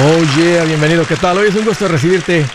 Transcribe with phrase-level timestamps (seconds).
[0.00, 1.04] Oh yeah, bienvenido.
[1.08, 1.38] ¿Qué tal?
[1.38, 2.46] Hoy es un gusto recibirte.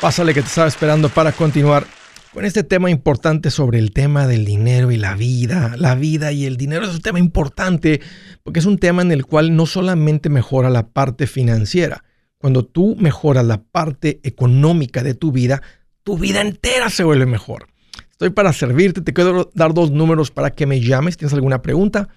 [0.00, 1.86] Pásale que te estaba esperando para continuar
[2.34, 5.76] con este tema importante sobre el tema del dinero y la vida.
[5.76, 8.00] La vida y el dinero es un tema importante
[8.42, 12.02] porque es un tema en el cual no solamente mejora la parte financiera.
[12.36, 15.62] Cuando tú mejoras la parte económica de tu vida,
[16.02, 17.68] tu vida entera se vuelve mejor.
[18.10, 19.02] Estoy para servirte.
[19.02, 21.16] Te quiero dar dos números para que me llames.
[21.16, 22.08] ¿Tienes alguna pregunta?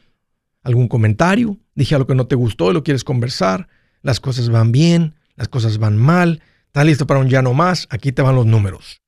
[0.63, 1.59] ¿Algún comentario?
[1.75, 3.67] Dije algo que no te gustó y lo quieres conversar
[4.01, 7.87] las cosas van bien, las cosas van mal, estás listo para un ya no más,
[7.89, 9.01] aquí te van los números.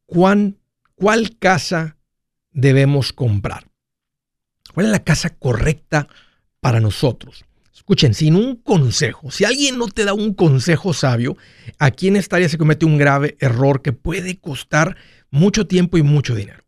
[0.05, 0.57] ¿Cuál
[1.39, 1.97] casa
[2.51, 3.67] debemos comprar?
[4.73, 6.07] ¿Cuál es la casa correcta
[6.59, 7.45] para nosotros?
[7.73, 11.35] Escuchen, sin un consejo, si alguien no te da un consejo sabio,
[11.79, 14.95] aquí en esta área se comete un grave error que puede costar
[15.31, 16.63] mucho tiempo y mucho dinero.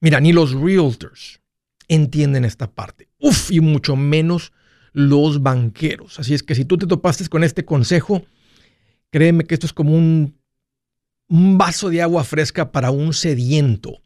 [0.00, 1.40] Mira, ni los realtors
[1.88, 3.08] entienden esta parte.
[3.18, 4.52] Uf, y mucho menos
[4.92, 6.18] los banqueros.
[6.18, 8.24] Así es que si tú te topaste con este consejo,
[9.16, 10.36] Créeme que esto es como un,
[11.26, 14.02] vaso de agua fresca para un sediento,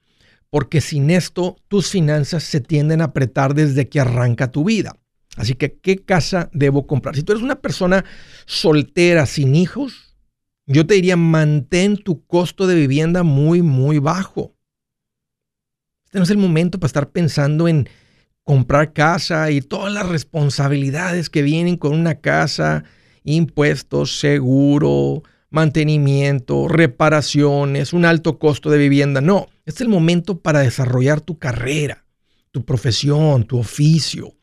[0.51, 4.97] porque sin esto tus finanzas se tienden a apretar desde que arranca tu vida.
[5.35, 7.17] Así que, ¿qué casa debo comprar?
[7.17, 8.05] Si tú eres una persona
[8.47, 10.15] soltera, sin hijos,
[10.65, 14.55] yo te diría, mantén tu costo de vivienda muy, muy bajo.
[16.05, 17.89] Este no es el momento para estar pensando en
[18.45, 22.85] comprar casa y todas las responsabilidades que vienen con una casa
[23.25, 29.21] impuestos, seguro, mantenimiento, reparaciones, un alto costo de vivienda.
[29.21, 32.07] No, es el momento para desarrollar tu carrera,
[32.51, 34.37] tu profesión, tu oficio,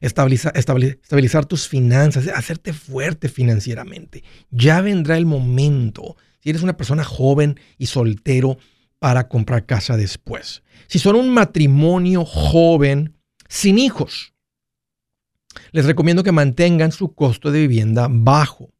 [0.00, 4.24] estabilizar, estabilizar tus finanzas, hacerte fuerte financieramente.
[4.50, 8.58] Ya vendrá el momento, si eres una persona joven y soltero,
[8.98, 10.62] para comprar casa después.
[10.86, 14.32] Si son un matrimonio joven sin hijos,
[15.72, 18.72] les recomiendo que mantengan su costo de vivienda bajo.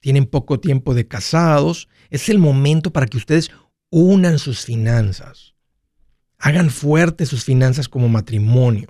[0.00, 1.88] Tienen poco tiempo de casados.
[2.10, 3.50] Es el momento para que ustedes
[3.90, 5.54] unan sus finanzas.
[6.38, 8.88] Hagan fuertes sus finanzas como matrimonio.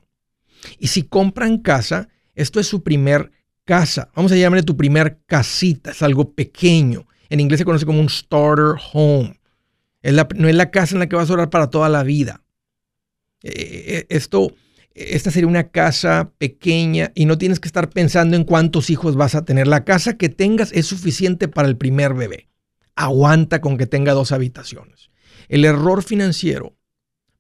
[0.79, 3.31] Y si compran casa, esto es su primer
[3.65, 4.11] casa.
[4.15, 5.93] Vamos a llamarle tu primer casita.
[5.93, 7.07] Es algo pequeño.
[7.31, 9.41] En inglés se conoce como un starter home.
[10.03, 12.43] no es la casa en la que vas a orar para toda la vida.
[13.43, 13.53] Eh,
[13.87, 14.53] eh, esto
[14.99, 19.35] esta sería una casa pequeña y no tienes que estar pensando en cuántos hijos vas
[19.35, 19.69] a tener.
[19.69, 22.49] La casa que tengas es suficiente para el primer bebé.
[22.97, 25.11] Aguanta con que tenga dos habitaciones.
[25.49, 26.77] El error financiero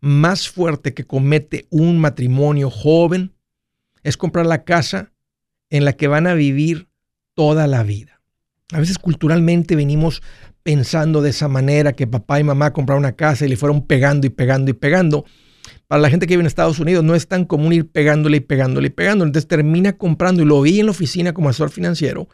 [0.00, 3.34] más fuerte que comete un matrimonio joven
[4.04, 5.12] es comprar la casa
[5.70, 6.88] en la que van a vivir
[7.34, 8.20] toda la vida.
[8.72, 10.22] A veces culturalmente venimos
[10.62, 14.26] pensando de esa manera que papá y mamá compraron una casa y le fueron pegando
[14.26, 15.24] y pegando y pegando
[15.88, 18.40] para la gente que vive en Estados Unidos no es tan común ir pegándole y
[18.40, 19.30] pegándole y pegándole.
[19.30, 22.28] Entonces termina comprando, y lo vi en la oficina como asesor financiero,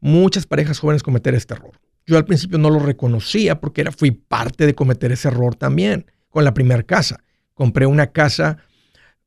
[0.00, 1.80] muchas parejas jóvenes cometer este error.
[2.06, 6.06] Yo al principio no lo reconocía porque era, fui parte de cometer ese error también
[6.28, 7.22] con la primera casa.
[7.54, 8.58] Compré una casa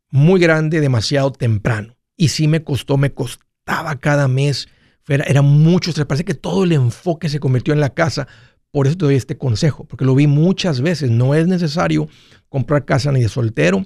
[0.10, 4.68] muy grande demasiado temprano y sí me costó, me costaba cada mes.
[5.08, 8.28] Era, era mucho, se parece que todo el enfoque se convirtió en la casa.
[8.74, 11.12] Por eso te doy este consejo, porque lo vi muchas veces.
[11.12, 12.10] No es necesario
[12.50, 13.86] comprar casa ni de soltero.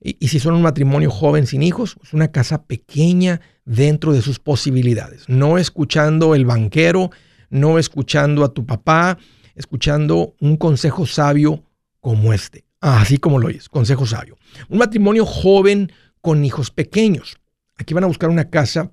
[0.00, 4.38] Y, si son un matrimonio joven sin hijos, es una casa pequeña dentro de sus
[4.38, 5.28] posibilidades.
[5.28, 7.10] No escuchando el banquero,
[7.50, 9.18] no escuchando a tu papá,
[9.56, 11.64] escuchando un consejo sabio
[11.98, 12.64] como este.
[12.80, 14.38] así como lo oyes, consejo sabio.
[14.68, 17.36] Un matrimonio joven con hijos pequeños.
[17.76, 18.92] Aquí van a buscar una casa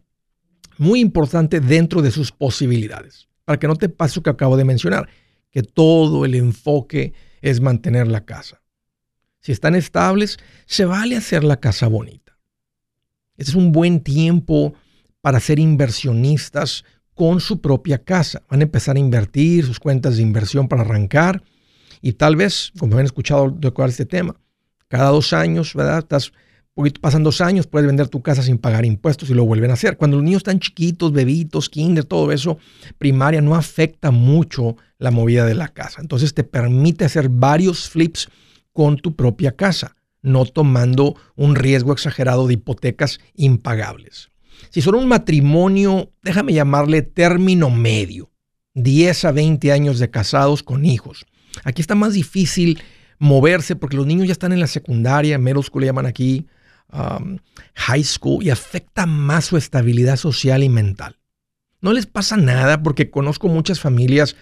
[0.79, 3.27] muy importante dentro de sus posibilidades.
[3.45, 5.07] Para que no te pase lo que acabo de mencionar
[5.51, 8.61] que todo el enfoque es mantener la casa.
[9.39, 12.37] Si están estables, se vale hacer la casa bonita.
[13.37, 14.73] Este es un buen tiempo
[15.21, 16.83] para ser inversionistas
[17.13, 18.43] con su propia casa.
[18.49, 21.43] Van a empezar a invertir sus cuentas de inversión para arrancar
[22.01, 24.35] y tal vez, como han escuchado de este tema,
[24.87, 25.99] cada dos años, ¿verdad?
[25.99, 26.31] Estás
[27.01, 29.97] pasan dos años, puedes vender tu casa sin pagar impuestos y lo vuelven a hacer.
[29.97, 32.57] Cuando los niños están chiquitos, bebitos, kinder, todo eso,
[32.97, 36.01] primaria, no afecta mucho la movida de la casa.
[36.01, 38.29] Entonces te permite hacer varios flips
[38.73, 44.29] con tu propia casa, no tomando un riesgo exagerado de hipotecas impagables.
[44.69, 48.29] Si son un matrimonio, déjame llamarle término medio,
[48.75, 51.25] 10 a 20 años de casados con hijos.
[51.63, 52.79] Aquí está más difícil
[53.19, 56.45] moverse porque los niños ya están en la secundaria, middle school le llaman aquí,
[56.91, 57.37] um,
[57.75, 61.17] high school, y afecta más su estabilidad social y mental.
[61.81, 64.35] No les pasa nada porque conozco muchas familias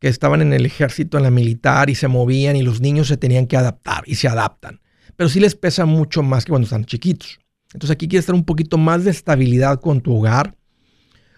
[0.00, 3.16] que estaban en el ejército, en la militar y se movían y los niños se
[3.16, 4.80] tenían que adaptar y se adaptan.
[5.16, 7.38] Pero sí les pesa mucho más que cuando están chiquitos.
[7.72, 10.56] Entonces aquí quieres estar un poquito más de estabilidad con tu hogar.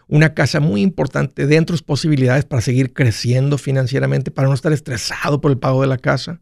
[0.08, 4.72] Una casa muy importante dentro de sus posibilidades para seguir creciendo financieramente, para no estar
[4.72, 6.40] estresado por el pago de la casa.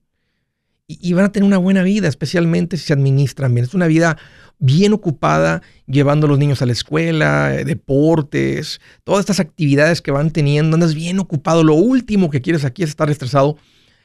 [0.92, 3.64] Y, van a tener una buena vida, especialmente si se administran bien.
[3.64, 4.18] Es una vida
[4.58, 10.10] bien ocupada llevando a los niños a la escuela, eh, deportes, todas estas actividades que
[10.10, 11.62] van teniendo, andas bien ocupado.
[11.62, 13.56] Lo último que quieres aquí es estar estresado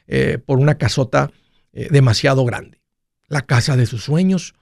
[0.05, 1.31] eh, por una casota
[1.73, 2.79] eh, demasiado grande.
[3.29, 4.53] La casa de sus sueños,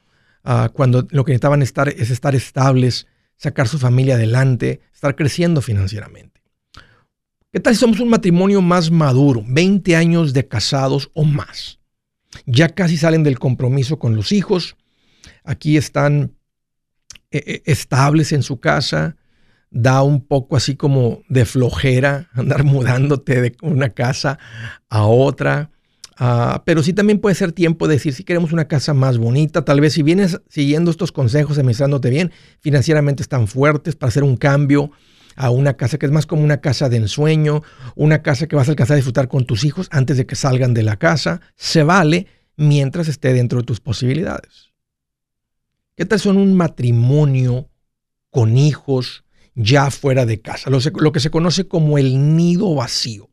[0.46, 3.06] ah, cuando lo que necesitaban estar es estar estables,
[3.36, 6.42] sacar su familia adelante, estar creciendo financieramente.
[7.52, 11.83] ¿Qué tal si somos un matrimonio más maduro, 20 años de casados o más?
[12.46, 14.76] Ya casi salen del compromiso con los hijos,
[15.44, 16.36] aquí están
[17.32, 19.16] eh, eh, estables en su casa,
[19.70, 24.38] da un poco así como de flojera andar mudándote de una casa
[24.90, 25.72] a otra.
[26.18, 29.66] Ah, pero sí también puede ser tiempo de decir si queremos una casa más bonita,
[29.66, 34.38] tal vez si vienes siguiendo estos consejos, administrándote bien, financieramente están fuertes para hacer un
[34.38, 34.92] cambio
[35.36, 37.64] a una casa que es más como una casa de ensueño,
[37.96, 40.74] una casa que vas a alcanzar a disfrutar con tus hijos antes de que salgan
[40.74, 44.74] de la casa, se vale mientras esté dentro de tus posibilidades.
[45.96, 47.70] ¿Qué tal son un matrimonio
[48.32, 50.70] con hijos ya fuera de casa?
[50.70, 53.30] Lo, que se conoce como el nido vacío.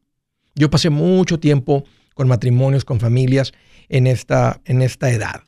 [0.54, 3.52] Yo pasé mucho tiempo con matrimonios, con familias
[3.88, 5.42] en esta, en esta edad,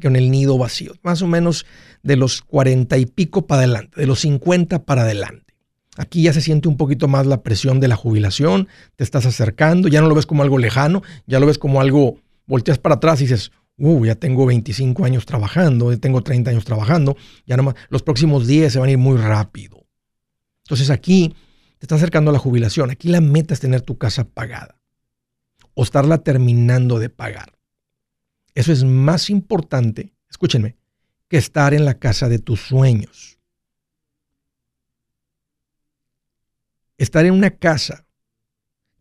[0.00, 1.66] con el nido vacío, más o menos
[2.02, 5.53] de los cuarenta y pico para adelante, de los 50 para adelante.
[5.96, 9.88] Aquí ya se siente un poquito más la presión de la jubilación, te estás acercando,
[9.88, 13.20] ya no lo ves como algo lejano, ya lo ves como algo, volteas para atrás
[13.20, 18.02] y dices, uh, ya tengo 25 años trabajando, tengo 30 años trabajando, ya nomás, los
[18.02, 19.86] próximos 10 se van a ir muy rápido.
[20.64, 21.34] Entonces aquí
[21.78, 24.80] te está acercando a la jubilación, aquí la meta es tener tu casa pagada
[25.74, 27.52] o estarla terminando de pagar.
[28.54, 30.76] Eso es más importante, escúchenme,
[31.28, 33.38] que estar en la casa de tus sueños.
[36.98, 38.06] Estar en una casa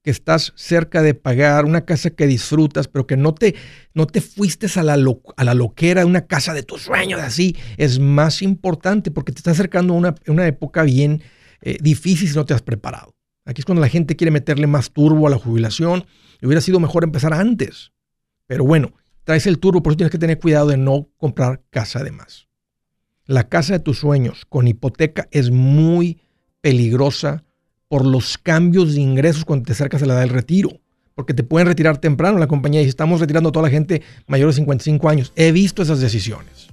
[0.02, 3.56] que estás cerca de pagar, una casa que disfrutas, pero que no te,
[3.94, 4.98] no te fuiste a la,
[5.38, 9.52] a la loquera una casa de tus sueños, así, es más importante porque te está
[9.52, 11.24] acercando a una, una época bien
[11.62, 13.16] eh, difícil si no te has preparado.
[13.46, 16.06] Aquí es cuando la gente quiere meterle más turbo a la jubilación.
[16.42, 17.92] Y hubiera sido mejor empezar antes.
[18.48, 18.94] Pero bueno,
[19.24, 22.48] traes el turbo, por eso tienes que tener cuidado de no comprar casa de más.
[23.26, 26.22] La casa de tus sueños con hipoteca es muy
[26.60, 27.46] peligrosa
[27.94, 30.72] por los cambios de ingresos cuando te acercas a la edad del retiro.
[31.14, 34.48] Porque te pueden retirar temprano la compañía y estamos retirando a toda la gente mayor
[34.48, 35.32] de 55 años.
[35.36, 36.70] He visto esas decisiones.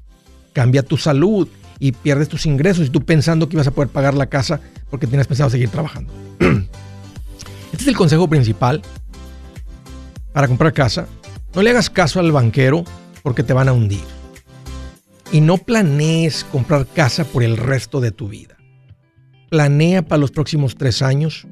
[0.55, 1.46] Cambia tu salud
[1.78, 5.06] y pierdes tus ingresos y tú pensando que ibas a poder pagar la casa porque
[5.06, 6.11] tienes pensado seguir trabajando.
[6.38, 8.81] Este es el consejo principal
[10.32, 11.06] para comprar casa.
[11.55, 12.82] No le hagas caso al banquero
[13.22, 14.00] porque te van a hundir.
[15.32, 18.56] Y no planees comprar casa por el resto de tu vida.
[19.50, 21.47] Planea para los próximos tres años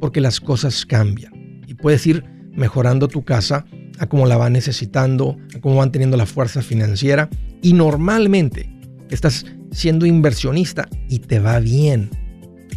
[0.00, 3.64] porque las cosas cambian y puedes ir mejorando tu casa
[3.98, 7.30] a cómo la va necesitando, a cómo van teniendo la fuerza financiera
[7.62, 8.68] y normalmente
[9.10, 12.10] estás siendo inversionista y te va bien.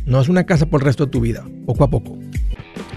[0.06, 2.18] No es una casa por el resto de tu vida, poco a poco.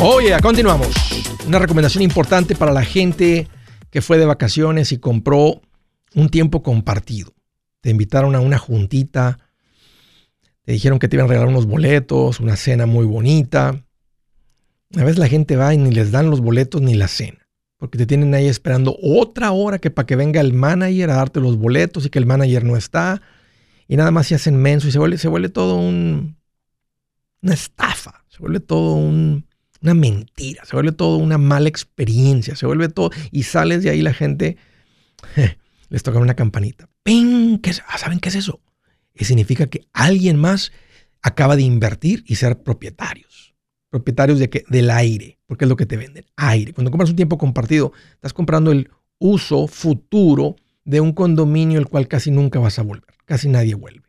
[0.00, 0.90] Oye, continuamos.
[1.44, 3.48] Una recomendación importante para la gente
[3.90, 5.60] que fue de vacaciones y compró
[6.14, 7.34] un tiempo compartido.
[7.80, 9.40] Te invitaron a una juntita,
[10.62, 13.84] te dijeron que te iban a regalar unos boletos, una cena muy bonita.
[14.96, 17.98] A veces la gente va y ni les dan los boletos ni la cena, porque
[17.98, 21.56] te tienen ahí esperando otra hora que para que venga el manager a darte los
[21.56, 23.20] boletos y que el manager no está.
[23.88, 26.36] Y nada más se hacen menso y se vuelve, se vuelve todo un,
[27.42, 29.47] una estafa, se vuelve todo un,
[29.82, 34.02] una mentira, se vuelve todo una mala experiencia, se vuelve todo y sales de ahí
[34.02, 34.56] la gente
[35.88, 36.88] les toca una campanita.
[37.02, 37.58] ¡Ping!
[37.58, 38.60] ¿Qué ah, ¿Saben qué es eso?
[39.14, 40.72] Y significa que alguien más
[41.22, 43.54] acaba de invertir y ser propietarios.
[43.90, 44.64] Propietarios de qué?
[44.68, 46.72] Del aire, porque es lo que te venden, aire.
[46.72, 52.06] Cuando compras un tiempo compartido, estás comprando el uso futuro de un condominio el cual
[52.06, 53.14] casi nunca vas a volver.
[53.24, 54.06] Casi nadie vuelve.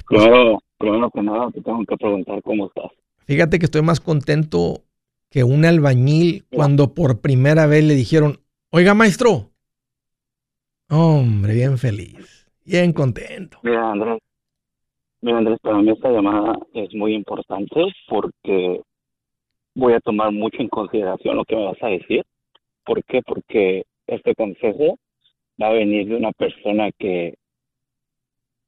[0.08, 2.92] Primero, primero que nada, te tengo que preguntar cómo estás.
[3.24, 4.84] Fíjate que estoy más contento
[5.36, 8.38] que un albañil cuando por primera vez le dijeron,
[8.70, 9.50] oiga maestro,
[10.88, 13.58] hombre, bien feliz, bien contento.
[13.62, 14.18] Mira Andrés,
[15.20, 18.80] mira Andrés, para mí esta llamada es muy importante porque
[19.74, 22.24] voy a tomar mucho en consideración lo que me vas a decir.
[22.82, 23.20] ¿Por qué?
[23.20, 24.96] Porque este consejo
[25.60, 27.34] va a venir de una persona que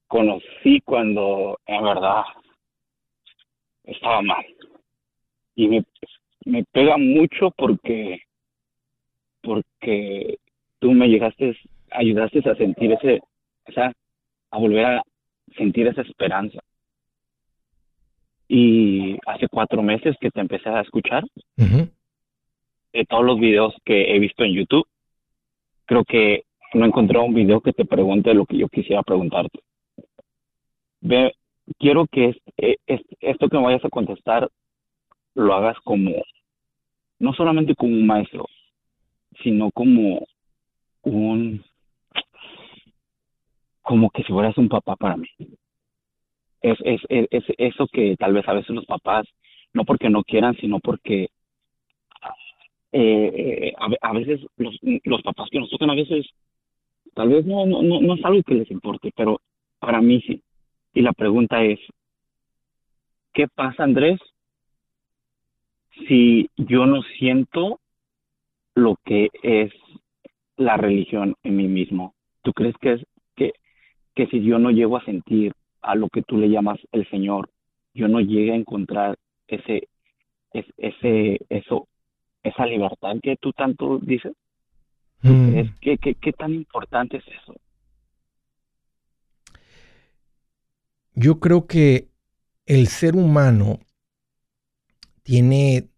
[0.06, 2.24] conocí cuando en verdad
[3.84, 4.44] estaba mal.
[5.54, 5.82] Y me,
[6.44, 8.22] me pega mucho porque
[9.42, 10.38] porque
[10.78, 11.56] tú me llegaste,
[11.90, 13.20] ayudaste a sentir ese,
[13.66, 13.92] o sea,
[14.50, 15.02] a volver a
[15.56, 16.60] sentir esa esperanza.
[18.48, 21.24] Y hace cuatro meses que te empecé a escuchar,
[21.56, 24.86] de todos los videos que he visto en YouTube,
[25.84, 29.60] creo que no he encontrado un video que te pregunte lo que yo quisiera preguntarte.
[31.00, 31.34] Ve,
[31.78, 34.50] quiero que es, esto que me vayas a contestar
[35.38, 36.10] lo hagas como
[37.20, 38.46] no solamente como un maestro,
[39.42, 40.26] sino como
[41.02, 41.64] un,
[43.82, 45.28] como que si fueras un papá para mí.
[46.60, 49.26] Es, es, es, eso que tal vez a veces los papás,
[49.72, 51.28] no porque no quieran, sino porque
[52.92, 56.26] eh, a, veces los, los papás que nos tocan a veces,
[57.14, 59.40] tal vez no, no, no, no es algo que les importe, pero
[59.78, 60.42] para mí sí.
[60.94, 61.78] Y la pregunta es,
[63.32, 64.18] ¿qué pasa, Andrés,
[66.06, 67.80] si yo no siento
[68.74, 69.72] lo que es
[70.56, 72.14] la religión en mí mismo?
[72.42, 73.52] ¿Tú crees que es que,
[74.14, 75.52] que si yo no llego a sentir
[75.82, 77.50] a lo que tú le llamas el Señor,
[77.94, 79.88] yo no llegue a encontrar ese,
[80.52, 81.88] ese, eso,
[82.42, 84.32] esa libertad que tú tanto dices?
[85.22, 85.60] Mm.
[85.80, 87.54] ¿Qué, qué, qué tan importante es eso?
[91.14, 92.08] Yo creo que
[92.66, 93.80] el ser humano
[95.28, 95.90] tiene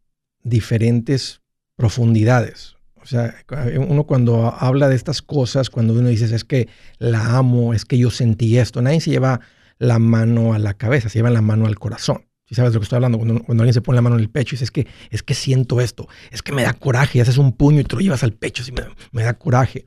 [0.42, 1.40] diferentes
[1.76, 2.74] profundidades.
[2.96, 3.32] O sea,
[3.76, 6.68] uno cuando habla de estas cosas, cuando uno dice es que
[6.98, 9.40] la amo, es que yo sentí esto, nadie se lleva
[9.78, 12.26] la mano a la cabeza, se lleva la mano al corazón.
[12.44, 14.30] Si sabes de lo que estoy hablando, cuando, alguien se pone la mano en el
[14.30, 17.20] pecho y dice es que, es que siento esto, es que me da coraje, y
[17.20, 18.72] haces un puño y te lo llevas al pecho, y
[19.12, 19.86] me, da coraje.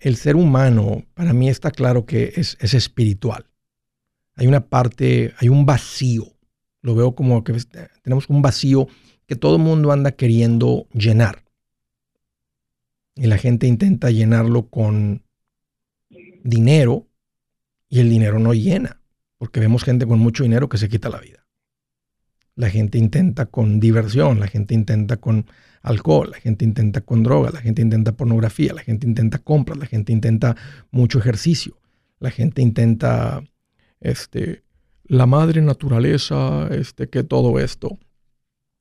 [0.00, 3.46] el ser humano, para mí está claro que es, es espiritual.
[4.34, 6.35] Hay una parte, hay un vacío.
[6.86, 7.52] Lo veo como que
[8.04, 8.86] tenemos un vacío
[9.26, 11.42] que todo el mundo anda queriendo llenar.
[13.16, 15.24] Y la gente intenta llenarlo con
[16.44, 17.08] dinero
[17.88, 19.00] y el dinero no llena,
[19.36, 21.44] porque vemos gente con mucho dinero que se quita la vida.
[22.54, 25.46] La gente intenta con diversión, la gente intenta con
[25.82, 29.86] alcohol, la gente intenta con droga, la gente intenta pornografía, la gente intenta compras, la
[29.86, 30.54] gente intenta
[30.92, 31.80] mucho ejercicio,
[32.20, 33.42] la gente intenta
[33.98, 34.62] este,
[35.08, 37.98] la madre naturaleza, este, que todo esto.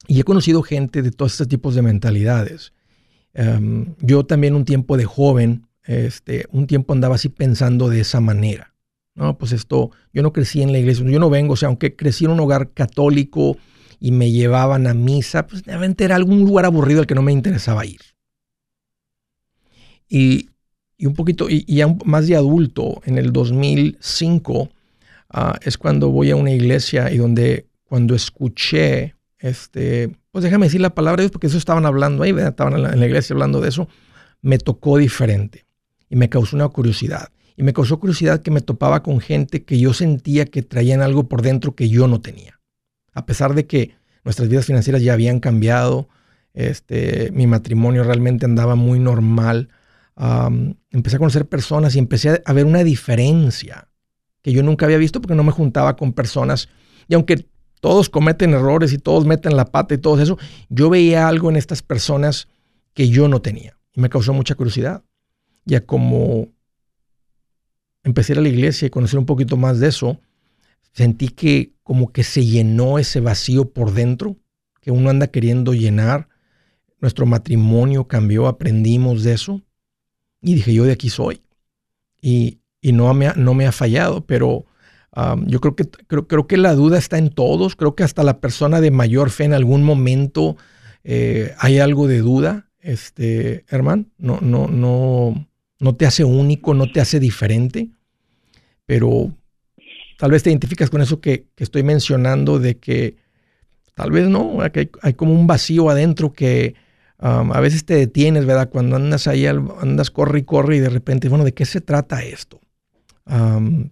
[0.08, 2.74] Y he conocido gente de todos estos tipos de mentalidades.
[3.34, 8.20] Em, yo también un tiempo de joven, este, un tiempo andaba así pensando de esa
[8.20, 8.74] manera.
[9.16, 11.96] No, pues esto, yo no crecí en la iglesia, yo no vengo, o sea, aunque
[11.96, 13.58] crecí en un hogar católico
[14.00, 17.32] y me llevaban a misa, pues realmente era algún lugar aburrido al que no me
[17.32, 18.02] interesaba ir.
[20.10, 20.50] Y,
[20.98, 24.70] y un poquito, y, y más de adulto, en el 2005,
[25.38, 30.80] Ah, es cuando voy a una iglesia y donde cuando escuché, este, pues déjame decir
[30.80, 33.68] la palabra de Dios, porque eso estaban hablando ahí, estaban en la, iglesia hablando de
[33.68, 33.90] eso,
[34.42, 35.66] me tocó diferente
[36.10, 37.34] y me causó una curiosidad.
[37.58, 41.28] Y me causó curiosidad que me topaba con gente que yo sentía que traían algo
[41.28, 42.62] por dentro que yo no tenía.
[43.12, 43.94] A pesar de que
[44.24, 46.08] nuestras vidas financieras ya habían cambiado,
[46.54, 49.68] este, mi matrimonio realmente andaba muy normal.
[50.92, 53.90] empecé a conocer personas y empecé a ver una diferencia
[54.46, 56.70] que yo nunca había visto porque no me juntaba con personas.
[57.08, 57.48] Y aunque
[57.80, 60.38] todos cometen errores y todos meten la pata y todo eso,
[60.70, 62.48] yo veía algo en estas personas
[62.94, 63.76] que yo no tenía.
[63.96, 65.04] Y me causó mucha curiosidad.
[65.66, 66.50] Ya como
[68.04, 70.22] empecé a ir a la iglesia y conocer un poquito más de eso,
[70.94, 74.38] sentí que como que se llenó ese vacío por dentro,
[74.80, 76.30] que uno anda queriendo llenar.
[77.02, 79.64] Nuestro matrimonio cambió, aprendimos de eso.
[80.40, 81.42] Y dije, yo de aquí soy.
[82.22, 84.68] Y y no me ha, no me ha fallado, pero
[85.48, 88.80] yo creo que, creo, que la duda está en todos, creo que hasta la persona
[88.80, 90.56] de mayor fe en algún momento
[91.04, 95.48] eh, hay algo de duda, este, hermano, no, no, no,
[95.80, 97.90] no te hace único, no te hace diferente,
[98.86, 99.34] pero
[100.20, 103.16] tal vez te identificas con eso que, estoy mencionando de que
[103.96, 106.76] tal vez no, que hay, como un vacío adentro que
[107.18, 108.70] a veces te detienes, ¿verdad?
[108.70, 112.22] Cuando andas ahí, andas corre y corre y de repente, bueno, ¿de qué se trata
[112.22, 112.60] esto?
[113.26, 113.90] Pero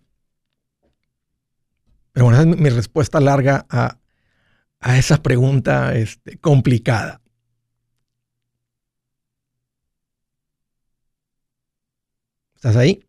[2.25, 3.97] bueno, esa es mi, respuesta larga a,
[4.97, 7.19] esa pregunta este, complicada.
[12.55, 12.99] ¿Estás ahí?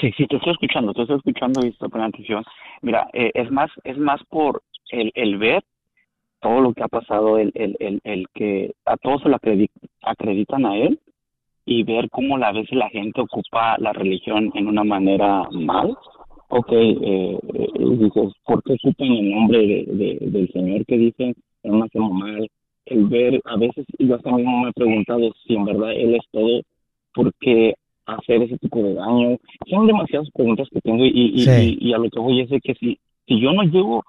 [0.00, 2.44] Sí, sí, te estoy escuchando, te estoy escuchando y estoy poniendo atención.
[2.82, 5.64] Mira, eh, es más, es más por el, el, ver
[6.40, 9.38] todo lo que ha pasado, el, el, el que a todos se lo
[10.02, 11.00] acreditan a él
[11.66, 15.96] y ver cómo a veces la gente ocupa la religión en una manera mal.
[16.48, 21.74] Ok, eh, eh dices, ¿por qué ocupan el nombre de, del Señor que dicen en
[21.74, 22.50] una forma mal?
[22.86, 26.60] El ver, a veces yo también me he preguntado si en verdad Él es todo,
[27.14, 27.74] ¿por qué
[28.04, 29.38] hacer ese tipo de daño?
[29.70, 32.98] Son demasiadas preguntas que tengo y, y, y, a lo que voy es que si,
[33.26, 34.04] si yo no llego,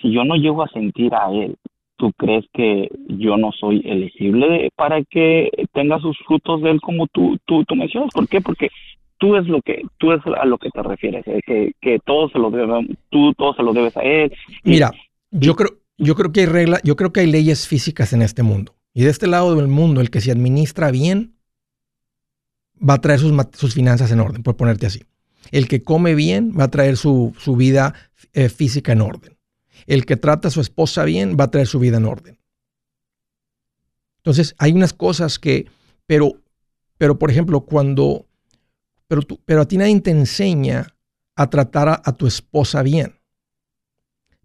[0.00, 1.56] si yo no llego a sentir a Él,
[1.96, 7.06] ¿tú crees que yo no soy elegible para que tenga sus frutos de él como
[7.08, 8.12] tú, tú, tú mencionas?
[8.12, 8.40] ¿Por qué?
[8.40, 8.68] Porque
[9.18, 12.28] tú es lo que tú es a lo que te refieres, eh, que, que todo
[12.28, 14.32] se lo debe, tú todo se lo debes a él.
[14.64, 14.90] Mira,
[15.30, 18.42] yo creo yo creo que hay reglas, yo creo que hay leyes físicas en este
[18.42, 18.74] mundo.
[18.92, 21.36] Y de este lado del mundo, el que se administra bien
[22.76, 25.02] va a traer sus, sus finanzas en orden, por ponerte así.
[25.50, 27.94] El que come bien va a traer su, su vida
[28.32, 29.35] eh, física en orden.
[29.86, 32.38] El que trata a su esposa bien va a traer su vida en orden.
[34.18, 35.66] Entonces, hay unas cosas que,
[36.06, 36.42] pero,
[36.98, 38.26] pero por ejemplo, cuando,
[39.06, 40.96] pero, tú, pero a ti nadie te enseña
[41.36, 43.14] a tratar a, tu esposa bien.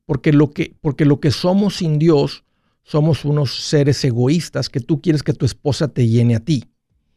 [0.05, 2.43] Porque lo, que, porque lo que somos sin Dios,
[2.83, 6.65] somos unos seres egoístas que tú quieres que tu esposa te llene a ti.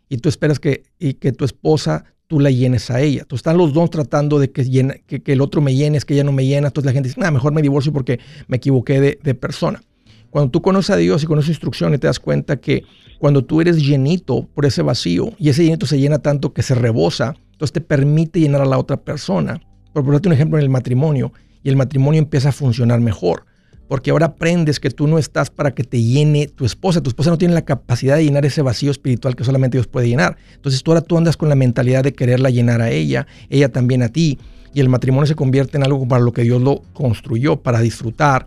[0.08, 3.24] Y tú esperas que, y que tu esposa tú la llenes a ella.
[3.24, 6.32] Tú están los dos tratando de que, que, el otro me llene, que ella no
[6.32, 6.68] me llena.
[6.68, 9.82] Entonces la gente dice, nada, mejor me divorcio porque me equivoqué de, de persona.
[10.30, 12.82] Cuando tú conoces a Dios y conoces y te das cuenta que
[13.20, 16.74] cuando tú eres llenito por ese vacío y ese llenito se llena tanto que se
[16.74, 19.60] rebosa, entonces te permite llenar a la otra persona.
[19.92, 21.32] Por ponerte un ejemplo en el matrimonio
[21.62, 23.46] y el matrimonio empieza a funcionar mejor.
[23.88, 27.02] Porque ahora aprendes que tú no estás para que te llene tu esposa.
[27.02, 30.08] Tu esposa no tiene la capacidad de llenar ese vacío espiritual que solamente Dios puede
[30.08, 30.36] llenar.
[30.54, 34.02] Entonces tú ahora tú andas con la mentalidad de quererla llenar a ella, ella también
[34.02, 34.38] a ti.
[34.72, 38.46] Y el matrimonio se convierte en algo para lo que Dios lo construyó, para disfrutar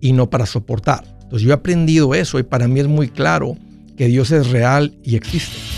[0.00, 1.04] y no para soportar.
[1.22, 3.56] Entonces yo he aprendido eso y para mí es muy claro
[3.96, 5.77] que Dios es real y existe.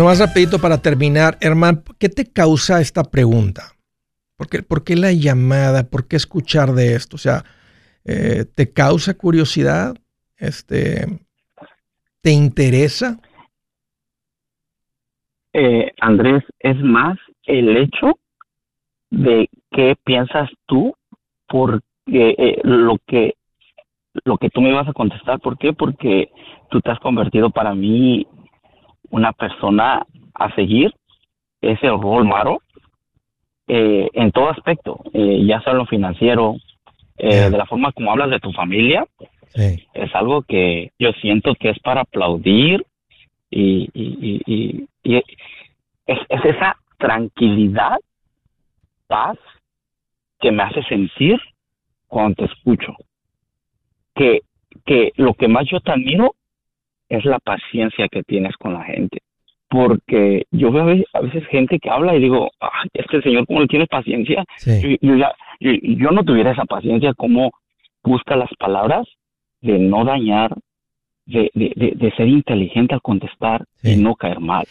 [0.00, 3.74] No más rapidito para terminar, hermano, ¿qué te causa esta pregunta?
[4.38, 5.90] ¿Por qué, la llamada?
[5.90, 7.16] ¿Por qué escuchar de esto?
[7.16, 7.44] O sea,
[8.06, 9.94] eh, ¿te causa curiosidad?
[10.38, 11.04] Este,
[12.22, 13.20] ¿Te interesa?
[15.52, 18.18] Eh, Andrés, es más el hecho
[19.10, 20.94] de qué piensas tú
[21.46, 23.34] porque eh, lo que
[24.24, 25.74] lo que tú me ibas a contestar, ¿por qué?
[25.74, 26.30] Porque
[26.70, 28.26] tú te has convertido para mí
[29.10, 30.94] una persona a seguir,
[31.60, 32.62] es el rol maro
[33.68, 36.56] eh, en todo aspecto, eh, ya sea en lo financiero,
[37.16, 39.06] eh, de la forma como hablas de tu familia,
[39.54, 42.84] es algo que yo siento que es para aplaudir
[43.50, 45.22] y, y, es,
[46.06, 47.98] es, esa tranquilidad,
[49.06, 49.38] paz
[50.40, 51.38] que me hace sentir
[52.06, 52.94] cuando te escucho.
[54.14, 54.40] Que,
[54.84, 56.34] que lo que más yo te admiro
[57.10, 59.18] es la paciencia que tienes con la gente.
[59.68, 63.66] Porque yo veo a veces gente que habla y digo, ah, este señor, ¿cómo le
[63.66, 64.44] tiene paciencia?
[65.00, 67.50] Yo, ya, yo, no tuviera esa paciencia, ¿cómo
[68.02, 69.06] busca las palabras
[69.60, 70.56] de no dañar,
[71.26, 74.66] de, de, de, ser inteligente al contestar y no caer mal?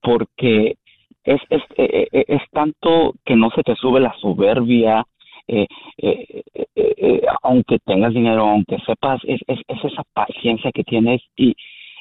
[0.00, 0.76] Porque
[1.22, 5.04] es, es, es, e, es, tanto que no se te sube la soberbia,
[5.48, 5.66] eh,
[5.98, 6.42] eh,
[6.74, 11.54] eh, aunque tengas dinero, aunque sepas, es, es, esa paciencia que tienes y,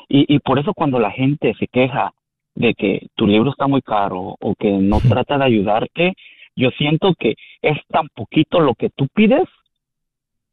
[0.10, 2.14] y, por eso cuando la gente se queja
[2.56, 6.14] de que tu libro está muy caro o que no trata de ayudarte,
[6.56, 9.48] yo siento que es tan poquito lo que tú pides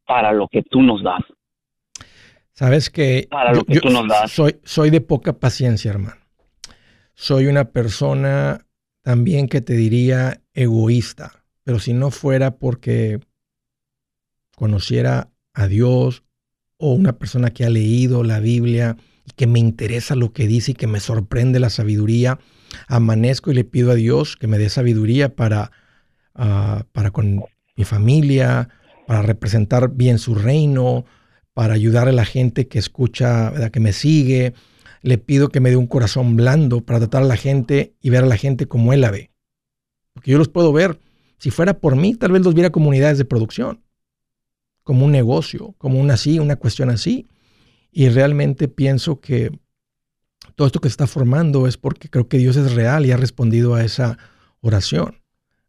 [0.05, 1.21] para lo que tú nos das.
[2.51, 4.31] Sabes que, para lo que tú nos das.
[4.31, 6.21] Soy, soy de poca paciencia, hermano.
[7.15, 8.65] Soy una persona
[9.01, 11.42] también que te diría egoísta.
[11.63, 13.19] Pero si no fuera porque
[14.55, 16.23] conociera a Dios
[16.77, 20.71] o una persona que ha leído la Biblia y que me interesa lo que dice
[20.71, 22.39] y que me sorprende la sabiduría,
[22.87, 25.71] amanezco y le pido a Dios que me dé sabiduría para,
[26.35, 27.45] ah, para con
[27.75, 28.69] mi familia,
[29.07, 31.05] para representar bien su reino,
[31.53, 34.53] para ayudar a la gente que escucha, que me sigue.
[35.01, 38.23] Le pido que me dé un corazón blando para tratar a la gente y ver
[38.23, 39.31] a la gente como Él la ve.
[40.13, 40.99] Porque yo los puedo ver
[41.43, 43.83] si fuera por mí, tal vez los viera como unidades de producción,
[44.81, 47.27] como un negocio, como una así, una cuestión así.
[47.91, 49.51] Y realmente pienso que
[50.55, 53.17] todo esto que se está formando es porque creo que Dios es real y ha
[53.17, 54.17] respondido a esa
[54.61, 55.19] oración.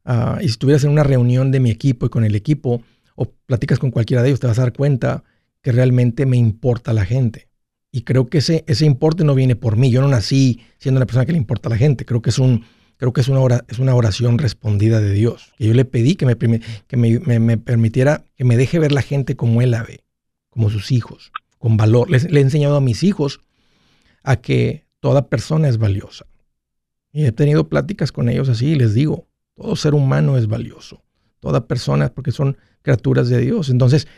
[0.05, 2.81] Ah, y si estuvieras en una reunión de mi equipo y con el equipo,
[3.17, 5.25] o platicas con cualquiera de ellos, te vas a dar cuenta
[5.61, 7.49] que realmente me importa la gente
[7.91, 9.91] Y creo que ese, ese importe no viene por mí.
[9.91, 12.05] Yo no nací siendo una persona que le importa a la gente.
[12.05, 12.65] Creo que es un,
[13.05, 15.53] creo que es una, es una oración respondida de Dios.
[15.59, 16.37] Que yo le pedí que, me,
[17.59, 20.05] permitiera, que me deje ver la gente como Él la ve,
[20.49, 22.09] como sus hijos, con valor.
[22.09, 23.41] le he enseñado a mis hijos
[24.23, 26.25] a que toda persona es valiosa.
[27.13, 31.03] Y he tenido pláticas con ellos así y les digo, todo ser humano es valioso.
[31.41, 33.69] Toda persona, porque son criaturas de Dios.
[33.69, 34.09] Entonces,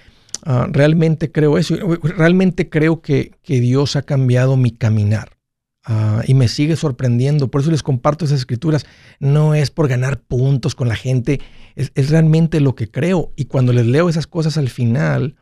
[0.44, 1.74] ah, realmente creo eso.
[2.04, 5.35] Realmente creo que, que Dios ha cambiado mi caminar.
[5.88, 7.48] Ah, y me sigue sorprendiendo.
[7.48, 8.84] Por eso les comparto esas escrituras.
[9.20, 11.40] No es por ganar puntos con la gente,
[11.76, 13.32] es, realmente lo que creo.
[13.36, 15.36] Y cuando les leo esas cosas al final,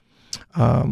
[0.52, 0.85] ah,